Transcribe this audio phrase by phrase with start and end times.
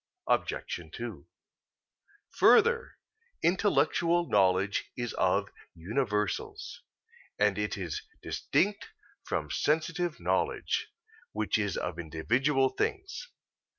[0.25, 0.79] Obj.
[0.93, 1.27] 2:
[2.31, 2.97] Further,
[3.43, 6.81] intellectual knowledge is of universals;
[7.37, 8.87] and so it is distinct
[9.23, 10.87] from sensitive knowledge,
[11.33, 13.27] which is of individual things.